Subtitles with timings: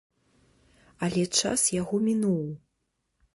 [1.07, 2.41] Але час яго мінуў.